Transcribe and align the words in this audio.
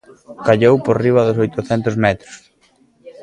Callou 0.45 0.75
por 0.85 0.95
riba 1.05 1.25
dos 1.27 1.39
oitocentos 1.43 1.95
metros. 2.05 2.33